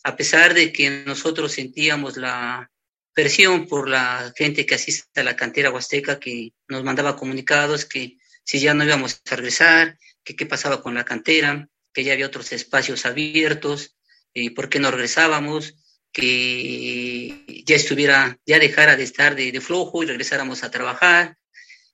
[0.04, 2.70] a pesar de que nosotros sentíamos la,
[3.14, 8.18] presión por la gente que asiste a la cantera huasteca que nos mandaba comunicados que
[8.44, 12.26] si ya no íbamos a regresar, que qué pasaba con la cantera, que ya había
[12.26, 13.96] otros espacios abiertos,
[14.34, 15.74] y por qué no regresábamos,
[16.12, 21.38] que ya estuviera, ya dejara de estar de, flojo y regresáramos a trabajar.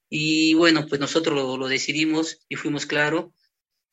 [0.09, 3.33] Y bueno, pues nosotros lo, decidimos y fuimos claro.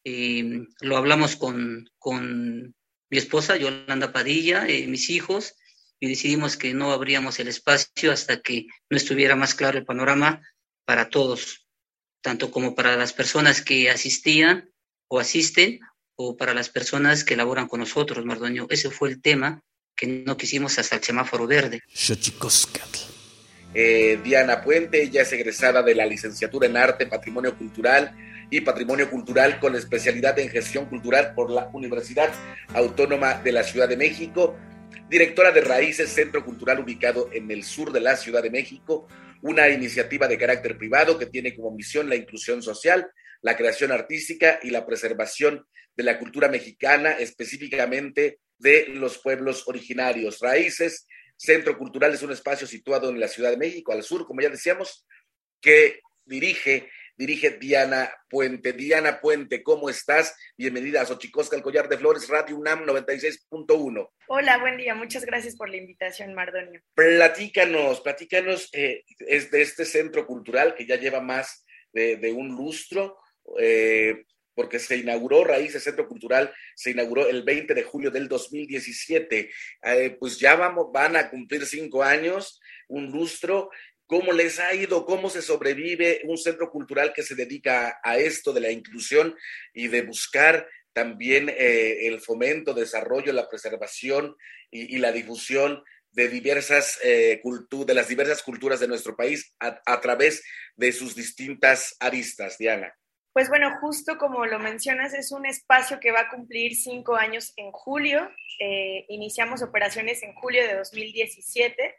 [0.04, 2.74] Lo hablamos con, con
[3.10, 5.54] mi esposa, Yolanda Padilla, eh, mis hijos,
[6.00, 10.42] y decidimos que no abríamos el espacio hasta que no estuviera más claro el panorama
[10.84, 11.65] para todos,
[12.26, 14.68] tanto como para las personas que asistían
[15.06, 15.78] o asisten
[16.16, 18.66] o para las personas que laboran con nosotros, Mardoño.
[18.68, 19.62] Ese fue el tema
[19.94, 21.82] que no quisimos hasta el semáforo verde.
[23.74, 28.12] Eh, Diana Puente, ella es egresada de la licenciatura en Arte, Patrimonio Cultural
[28.50, 32.32] y Patrimonio Cultural con especialidad en Gestión Cultural por la Universidad
[32.74, 34.56] Autónoma de la Ciudad de México
[35.08, 39.06] directora de Raíces, Centro Cultural ubicado en el sur de la Ciudad de México,
[39.42, 43.10] una iniciativa de carácter privado que tiene como misión la inclusión social,
[43.42, 45.66] la creación artística y la preservación
[45.96, 50.40] de la cultura mexicana, específicamente de los pueblos originarios.
[50.40, 51.06] Raíces,
[51.36, 54.48] Centro Cultural es un espacio situado en la Ciudad de México, al sur, como ya
[54.48, 55.06] decíamos,
[55.60, 58.72] que dirige dirige Diana Puente.
[58.72, 60.36] Diana Puente, ¿cómo estás?
[60.56, 64.10] Bienvenida a Xochicosca, el collar de flores, Radio UNAM 96.1.
[64.28, 66.80] Hola, buen día, muchas gracias por la invitación, Mardonio.
[66.94, 73.18] Platícanos, platícanos eh, es de este centro cultural que ya lleva más de, un lustro.
[73.58, 74.24] Eh,
[74.56, 79.50] porque se inauguró Raíces Centro Cultural, se inauguró el 20 de julio del 2017.
[79.82, 82.58] Eh, pues ya vamos, van a cumplir cinco años,
[82.88, 83.70] un lustro.
[84.06, 85.04] ¿Cómo les ha ido?
[85.04, 89.36] ¿Cómo se sobrevive un centro cultural que se dedica a esto de la inclusión
[89.74, 94.34] y de buscar también eh, el fomento, desarrollo, la preservación
[94.70, 100.42] y, la difusión de diversas eh, de las diversas culturas de nuestro país a, través
[100.74, 102.94] de sus distintas aristas, Diana.
[103.34, 107.52] Pues bueno, justo como lo mencionas, es un espacio que va a cumplir cinco años
[107.56, 108.30] en julio.
[108.58, 111.94] Eh, iniciamos operaciones en julio de 2017.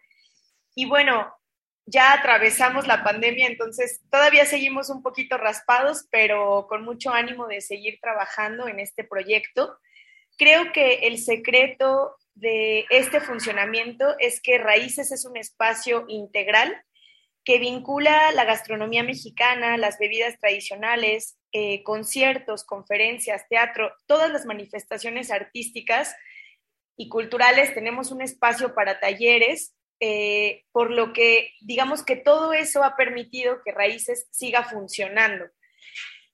[0.74, 1.32] Y bueno,
[1.88, 7.62] ya atravesamos la pandemia, entonces todavía seguimos un poquito raspados, pero con mucho ánimo de
[7.62, 9.80] seguir trabajando en este proyecto.
[10.38, 16.84] Creo que el secreto de este funcionamiento es que Raíces es un espacio integral
[17.46, 25.32] que vincula la gastronomía mexicana, las bebidas tradicionales, eh, conciertos, conferencias, teatro, todas las manifestaciones
[25.32, 26.14] artísticas
[26.98, 27.74] y culturales.
[27.74, 33.62] Tenemos un espacio para talleres, eh, por lo que digamos que todo eso ha permitido
[33.64, 35.46] que Raíces siga funcionando.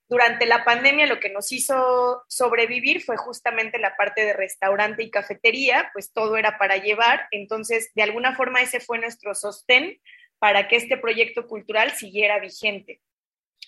[0.09, 5.09] Durante la pandemia lo que nos hizo sobrevivir fue justamente la parte de restaurante y
[5.09, 9.99] cafetería, pues todo era para llevar, entonces de alguna forma ese fue nuestro sostén
[10.39, 13.01] para que este proyecto cultural siguiera vigente.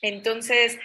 [0.01, 0.77] Entonces,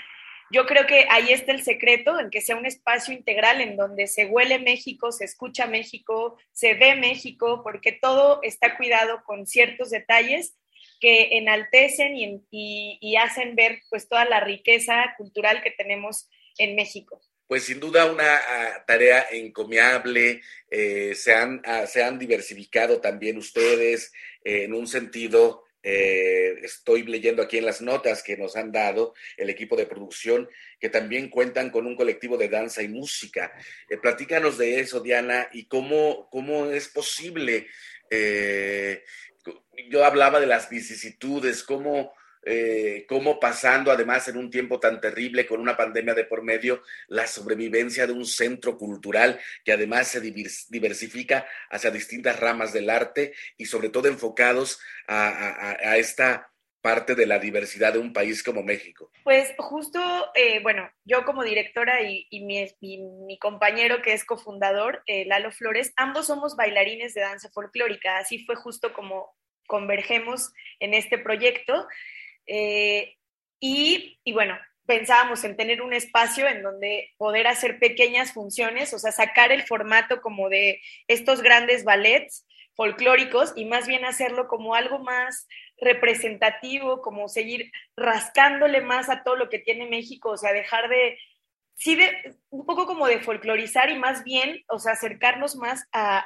[0.50, 4.08] yo creo que ahí está el secreto, en que sea un espacio integral en donde
[4.08, 9.90] se huele México, se escucha México, se ve México, porque todo está cuidado con ciertos
[9.90, 10.56] detalles
[11.00, 12.14] que enaltecen
[12.50, 16.28] y, hacen ver pues toda la riqueza cultural que tenemos
[16.58, 17.20] en México.
[17.46, 20.40] Pues sin duda una ah, tarea encomiable,
[20.70, 24.12] eh, se, han, ah, se, han, diversificado también ustedes
[24.44, 29.14] eh, en un sentido eh, estoy leyendo aquí en las notas que nos han dado
[29.36, 33.52] el equipo de producción, que también cuentan con un colectivo de danza y música.
[33.88, 37.68] Eh, platícanos de eso, Diana, y cómo, cómo es posible.
[38.10, 39.04] Eh,
[39.88, 42.12] yo hablaba de las vicisitudes, cómo
[42.42, 46.82] eh, cómo pasando además en un tiempo tan terrible con una pandemia de por medio,
[47.08, 53.34] la sobrevivencia de un centro cultural que además se diversifica hacia distintas ramas del arte
[53.58, 59.10] y sobre todo enfocados a, esta parte de la diversidad de un país como México?
[59.22, 60.00] Pues justo,
[60.34, 66.26] eh, bueno, yo como directora y, mi, compañero que es cofundador, eh, Lalo Flores, ambos
[66.28, 69.36] somos bailarines de danza folclórica, así fue justo como
[69.66, 71.86] convergemos en este proyecto.
[72.46, 73.16] Eh,
[73.60, 79.12] y, bueno, pensábamos en tener un espacio en donde poder hacer pequeñas funciones, o sea,
[79.12, 84.98] sacar el formato como de estos grandes ballets folclóricos y más bien hacerlo como algo
[84.98, 85.46] más
[85.78, 91.18] representativo, como seguir rascándole más a todo lo que tiene México, o sea, dejar de,
[91.76, 96.24] sí, de, un poco como de folclorizar y más bien, o sea, acercarnos más a,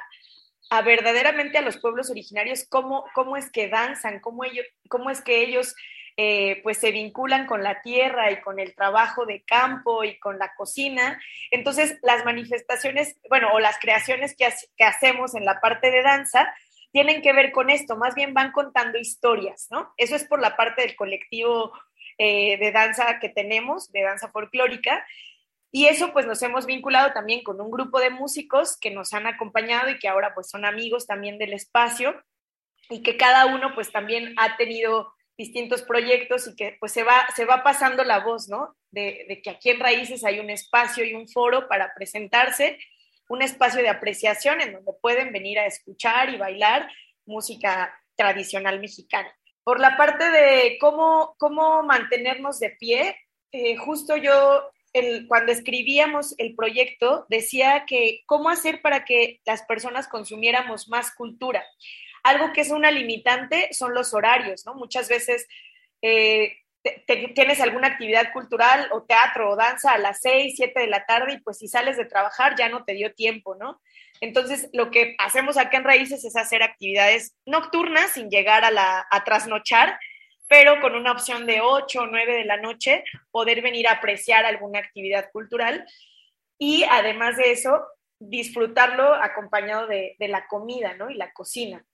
[0.69, 5.21] a verdaderamente a los pueblos originarios, cómo, cómo es que danzan, cómo, ellos, cómo es
[5.21, 5.75] que ellos
[6.17, 10.39] eh, pues se vinculan con la tierra y con el trabajo de campo y con
[10.39, 11.19] la cocina.
[11.51, 14.45] Entonces, las manifestaciones, bueno, o las creaciones que,
[14.85, 16.53] hacemos en la parte de danza,
[16.91, 19.93] tienen que ver con esto, más bien van contando historias, ¿no?
[19.97, 21.73] Eso es por la parte del colectivo
[22.17, 25.05] eh, de danza que tenemos, de danza folclórica,
[25.75, 29.27] y eso pues nos hemos vinculado también con un grupo de músicos que nos han
[29.27, 32.15] acompañado y que ahora pues son amigos también del espacio
[32.89, 37.27] y que cada uno pues también ha tenido distintos proyectos y que pues se va,
[37.35, 38.75] se va pasando la voz, ¿no?
[38.91, 42.77] De, que aquí en Raíces hay un espacio y un foro para presentarse,
[43.27, 46.89] un espacio de apreciación en donde pueden venir a escuchar y bailar
[47.25, 49.29] música tradicional mexicana.
[49.63, 53.17] Por la parte de cómo, cómo mantenernos de pie,
[53.51, 59.63] eh, justo yo el, cuando escribíamos el proyecto decía que cómo hacer para que las
[59.63, 61.65] personas consumiéramos más cultura.
[62.25, 64.73] Algo que es una limitante son los horarios, ¿no?
[64.73, 65.47] Muchas veces
[66.01, 66.57] eh,
[67.35, 71.33] tienes alguna actividad cultural o teatro o danza a las 6, 7 de la tarde
[71.33, 73.79] y pues si sales de trabajar ya no te dio tiempo, ¿no?
[74.21, 79.05] Entonces, lo que hacemos acá en Raíces es hacer actividades nocturnas sin llegar a, la,
[79.11, 79.99] a trasnochar,
[80.47, 84.45] pero con una opción de 8 o 9 de la noche, poder venir a apreciar
[84.45, 85.85] alguna actividad cultural
[86.57, 87.85] y además de eso,
[88.17, 91.11] disfrutarlo acompañado de, de la comida, ¿no?
[91.11, 91.85] Y la cocina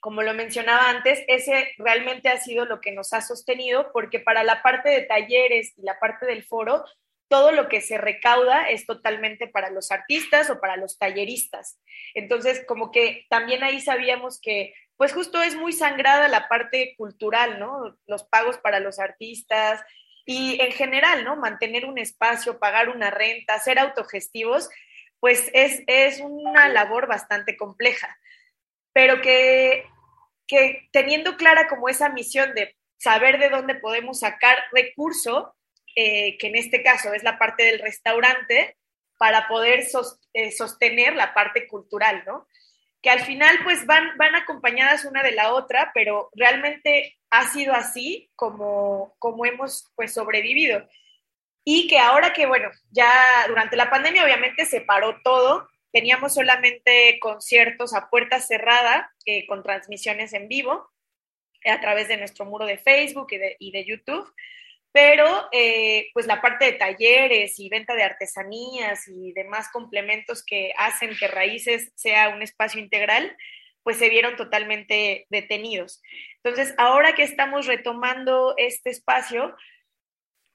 [0.00, 4.42] como lo mencionaba antes, ese realmente ha sido lo que nos ha sostenido, porque para
[4.42, 6.84] la parte de talleres y la parte del foro,
[7.28, 11.78] todo lo que se recauda es totalmente para los artistas o para los talleristas.
[12.14, 17.60] Entonces, como que también ahí sabíamos que, pues justo es muy sangrada la parte cultural,
[17.60, 17.96] ¿no?
[18.06, 19.80] Los pagos para los artistas
[20.26, 21.36] y en general, ¿no?
[21.36, 24.68] Mantener un espacio, pagar una renta, ser autogestivos,
[25.20, 28.18] pues es, es una labor bastante compleja,
[28.92, 29.84] pero que,
[30.50, 35.54] que teniendo clara como esa misión de saber de dónde podemos sacar recurso,
[35.94, 38.76] eh, que en este caso es la parte del restaurante,
[39.16, 39.86] para poder
[40.32, 42.48] eh, sostener la parte cultural, ¿no?
[43.00, 47.74] Que al final pues van, van acompañadas una de la otra, pero realmente ha sido
[47.74, 50.88] así como, como hemos pues sobrevivido.
[51.64, 53.08] Y que ahora que, bueno, ya
[53.46, 59.62] durante la pandemia obviamente se paró todo, teníamos solamente conciertos a puerta cerrada eh, con
[59.62, 60.90] transmisiones en vivo
[61.64, 64.32] a través de nuestro muro de Facebook y de, y de YouTube
[64.92, 70.72] pero eh, pues la parte de talleres y venta de artesanías y demás complementos que
[70.76, 73.36] hacen que Raíces sea un espacio integral,
[73.82, 76.02] pues se vieron totalmente detenidos.
[76.42, 79.54] Entonces, ahora que estamos retomando este espacio,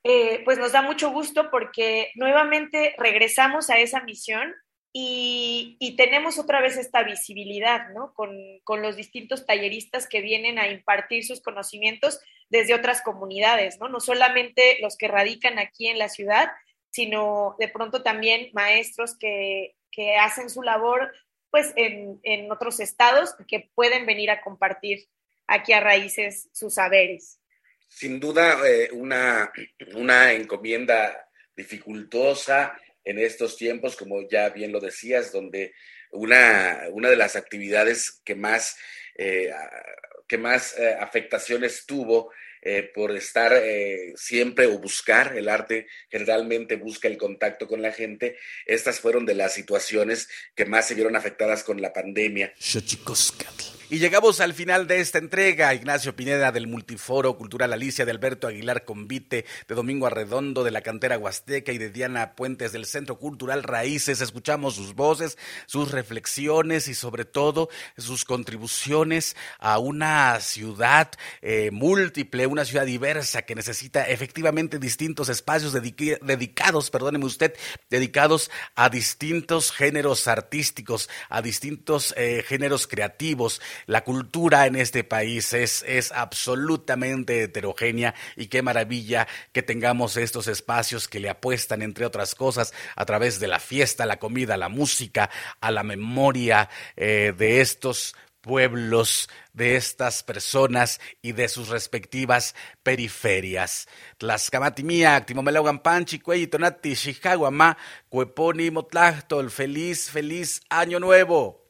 [0.03, 4.53] eh, pues nos da mucho gusto porque nuevamente regresamos a esa misión
[4.97, 8.13] y, tenemos otra vez esta visibilidad, ¿no?
[8.13, 8.33] Con,
[8.63, 13.89] con, los distintos talleristas que vienen a impartir sus conocimientos desde otras comunidades, ¿no?
[13.89, 16.49] No solamente los que radican aquí en la ciudad,
[16.91, 21.11] sino de pronto también maestros que, que hacen su labor
[21.49, 25.09] pues en, en otros estados que pueden venir a compartir
[25.45, 27.41] aquí a raíces sus saberes.
[27.89, 29.51] Sin duda, eh, una,
[29.93, 35.73] una encomienda dificultosa en estos tiempos, como ya bien lo decías, donde
[36.11, 38.75] una, una de las actividades que más,
[39.15, 39.51] eh,
[40.27, 42.31] que más eh, afectaciones tuvo
[42.61, 43.61] eh, por estar
[44.15, 49.35] siempre o buscar, el arte generalmente busca el contacto con la gente, estas fueron de
[49.35, 52.53] las situaciones que más se vieron afectadas con la pandemia.
[53.87, 55.75] Y llegamos al final de esta entrega.
[55.75, 60.81] Ignacio Pineda del Multiforo Cultural Alicia, de Alberto Aguilar Convite, de Domingo Arredondo, de la
[60.81, 64.21] cantera Huasteca y de Diana Puentes del Centro Cultural Raíces.
[64.21, 71.11] Escuchamos sus voces, sus reflexiones y sobre todo sus contribuciones a una ciudad
[71.43, 77.53] eh, múltiple, una ciudad diversa que necesita efectivamente distintos espacios dedicados, perdóneme usted,
[77.91, 85.53] dedicados a distintos géneros artísticos, a distintos eh, géneros creativos la cultura en este país
[85.53, 92.05] es, es absolutamente heterogénea y qué maravilla que tengamos estos espacios que le apuestan, entre
[92.05, 95.29] otras cosas, a través de la fiesta, la comida, la música,
[95.61, 98.15] a la memoria eh, de estos
[98.45, 102.53] pueblos de estas personas y de sus respectivas
[102.83, 103.87] periferias.
[104.19, 107.75] Tlaxcamatimia, Timomelaugan Panchi, Cuelli, Tonati, Chicaguamá,
[108.07, 111.65] Cueponi, Motlachtol, feliz, feliz año nuevo.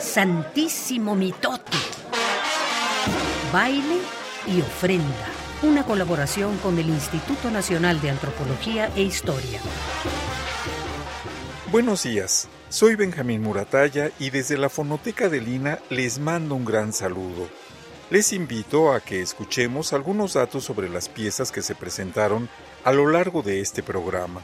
[0.00, 1.76] Santísimo Mitote.
[3.52, 3.98] Baile
[4.46, 5.26] y ofrenda.
[5.62, 9.60] Una colaboración con el Instituto Nacional de Antropología e Historia.
[11.72, 16.92] Buenos días, soy Benjamín Murataya y desde la Fonoteca de Lina les mando un gran
[16.92, 17.48] saludo.
[18.10, 22.48] Les invito a que escuchemos algunos datos sobre las piezas que se presentaron
[22.84, 24.42] a lo largo de este programa.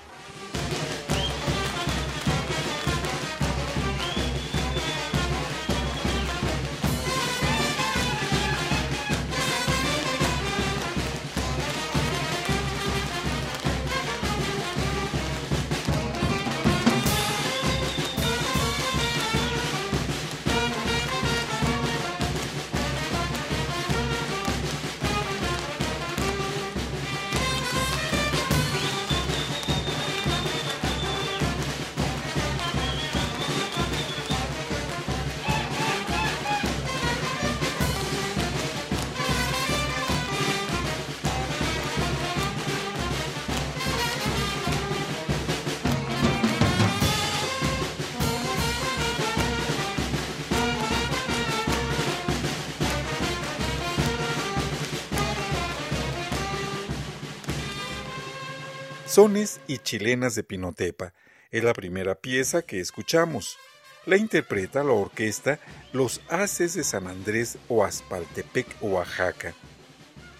[59.68, 61.12] Y Chilenas de Pinotepa
[61.52, 63.58] es la primera pieza que escuchamos.
[64.06, 65.60] La interpreta la orquesta
[65.92, 69.54] Los Haces de San Andrés o Aspaltepec, Oaxaca.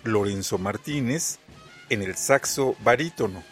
[0.03, 1.39] Lorenzo Martínez
[1.89, 3.45] en el saxo barítono,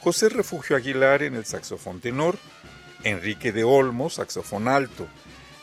[0.00, 2.38] José Refugio Aguilar en el saxofón tenor,
[3.02, 5.08] Enrique de Olmo, saxofón alto,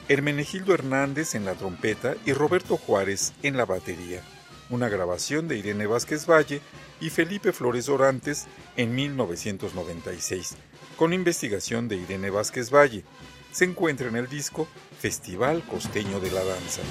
[0.09, 4.21] Hermenegildo Hernández en la trompeta y Roberto Juárez en la batería.
[4.69, 6.59] Una grabación de Irene Vázquez Valle
[6.99, 8.47] y Felipe Flores Orantes
[8.77, 10.55] en 1996,
[10.97, 13.03] con investigación de Irene Vázquez Valle.
[13.51, 14.67] Se encuentra en el disco
[14.99, 16.81] Festival Costeño de la Danza.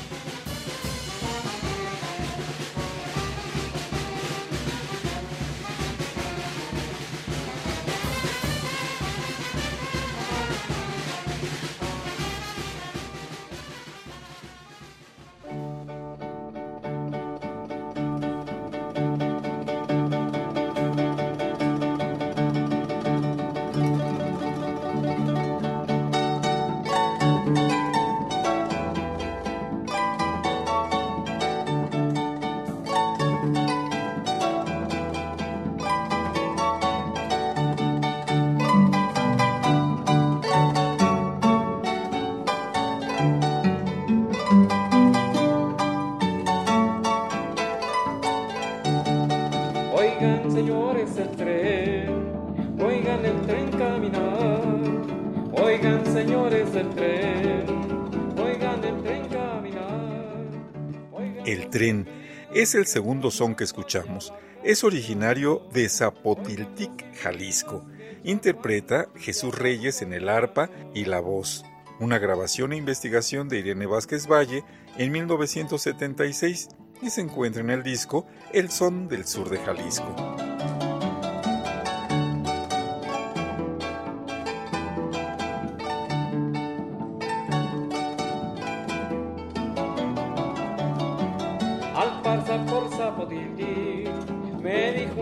[62.74, 64.32] Es el segundo son que escuchamos.
[64.64, 67.84] Es originario de Zapotiltic, Jalisco.
[68.24, 71.64] Interpreta Jesús Reyes en el arpa y la voz.
[72.00, 74.64] Una grabación e investigación de Irene Vázquez Valle
[74.98, 76.68] en 1976
[77.00, 80.43] y se encuentra en el disco El Son del Sur de Jalisco.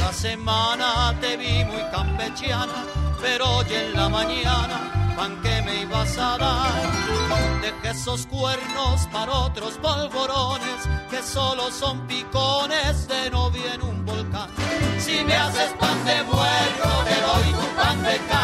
[0.04, 2.84] Otra semana te vi muy campechiana,
[3.22, 7.62] pero hoy en la mañana pan que me ibas a dar.
[7.62, 14.50] Dejé esos cuernos para otros polvorones que solo son picones de novia en un volcán.
[14.98, 18.43] Si me haces pan de muerto, te doy tu pan de caja,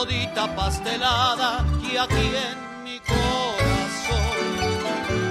[0.00, 4.30] todita pastelada y aquí en mi corazón.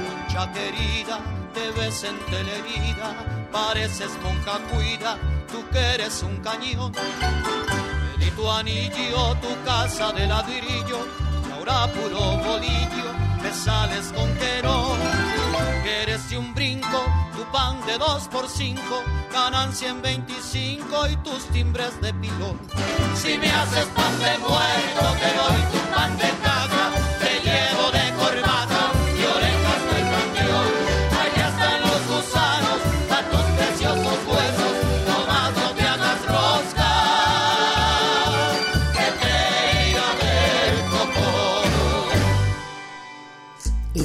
[0.08, 1.18] Concha querida,
[1.56, 3.08] te ves en teleherida,
[3.52, 5.18] pareces monja cuida,
[5.52, 6.92] tú que eres un cañón.
[6.92, 11.00] Pedí tu anillo, tu casa de ladrillo,
[11.48, 13.10] y ahora puro bolillo,
[13.42, 14.62] me sales con que
[16.20, 16.28] no.
[16.28, 17.06] Que eres de un brinco,
[17.36, 22.60] tu pan de dos por cinco, ganancia en 25 y tus timbres de pilón.
[23.16, 26.39] Si me haces pan de muerto, te doy tu pan de